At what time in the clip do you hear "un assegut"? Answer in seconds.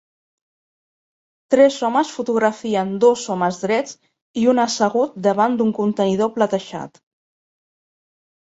4.55-5.23